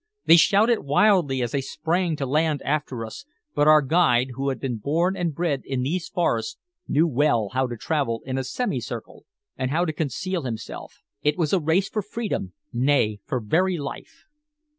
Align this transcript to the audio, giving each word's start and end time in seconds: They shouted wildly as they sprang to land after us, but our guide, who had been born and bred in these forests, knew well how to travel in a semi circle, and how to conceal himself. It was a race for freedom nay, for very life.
They 0.25 0.35
shouted 0.37 0.79
wildly 0.79 1.43
as 1.43 1.51
they 1.51 1.61
sprang 1.61 2.15
to 2.15 2.25
land 2.25 2.63
after 2.63 3.05
us, 3.05 3.23
but 3.53 3.67
our 3.67 3.83
guide, 3.83 4.29
who 4.33 4.49
had 4.49 4.59
been 4.59 4.77
born 4.77 5.15
and 5.15 5.31
bred 5.31 5.61
in 5.63 5.83
these 5.83 6.07
forests, 6.09 6.57
knew 6.87 7.05
well 7.07 7.49
how 7.49 7.67
to 7.67 7.77
travel 7.77 8.23
in 8.25 8.35
a 8.39 8.43
semi 8.43 8.79
circle, 8.81 9.25
and 9.57 9.69
how 9.69 9.85
to 9.85 9.93
conceal 9.93 10.41
himself. 10.41 11.03
It 11.21 11.37
was 11.37 11.53
a 11.53 11.59
race 11.59 11.87
for 11.87 12.01
freedom 12.01 12.53
nay, 12.73 13.19
for 13.27 13.39
very 13.39 13.77
life. 13.77 14.25